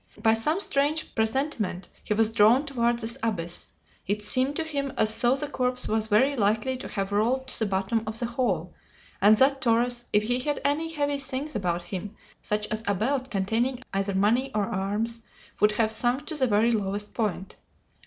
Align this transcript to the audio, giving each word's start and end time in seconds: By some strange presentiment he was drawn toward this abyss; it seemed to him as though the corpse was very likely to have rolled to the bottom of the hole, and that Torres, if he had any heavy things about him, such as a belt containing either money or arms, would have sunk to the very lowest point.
By 0.23 0.33
some 0.33 0.59
strange 0.59 1.13
presentiment 1.13 1.87
he 2.03 2.15
was 2.15 2.31
drawn 2.33 2.65
toward 2.65 2.97
this 2.97 3.19
abyss; 3.21 3.69
it 4.07 4.23
seemed 4.23 4.55
to 4.55 4.63
him 4.63 4.91
as 4.97 5.21
though 5.21 5.35
the 5.35 5.47
corpse 5.47 5.87
was 5.87 6.07
very 6.07 6.35
likely 6.35 6.75
to 6.77 6.87
have 6.87 7.11
rolled 7.11 7.45
to 7.49 7.59
the 7.59 7.67
bottom 7.67 8.01
of 8.07 8.17
the 8.17 8.25
hole, 8.25 8.73
and 9.21 9.37
that 9.37 9.61
Torres, 9.61 10.05
if 10.11 10.23
he 10.23 10.39
had 10.39 10.59
any 10.65 10.91
heavy 10.91 11.19
things 11.19 11.55
about 11.55 11.83
him, 11.83 12.15
such 12.41 12.65
as 12.69 12.81
a 12.87 12.95
belt 12.95 13.29
containing 13.29 13.83
either 13.93 14.15
money 14.15 14.49
or 14.55 14.65
arms, 14.65 15.19
would 15.59 15.73
have 15.73 15.91
sunk 15.91 16.25
to 16.25 16.35
the 16.35 16.47
very 16.47 16.71
lowest 16.71 17.13
point. 17.13 17.57